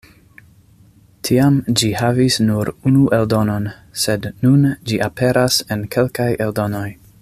Tiam 1.27 1.59
ĝi 1.81 1.89
havis 1.99 2.39
nur 2.47 2.73
unu 2.91 3.05
eldonon, 3.19 3.69
sed 4.07 4.29
nun 4.47 4.67
ĝi 4.89 5.01
aperas 5.11 5.63
en 5.77 5.89
kelkaj 5.97 6.31
eldonoj. 6.49 6.87